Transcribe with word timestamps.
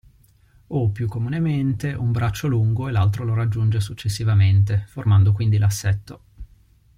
O, 0.67 0.89
più 0.89 1.05
comunemente, 1.07 1.93
un 1.93 2.11
braccio 2.11 2.47
lungo 2.47 2.87
e 2.87 2.91
l'altro 2.91 3.23
lo 3.23 3.35
raggiunge 3.35 3.79
successivamente, 3.79 4.85
formando 4.87 5.31
quindi 5.31 5.59
l'assetto. 5.59 6.21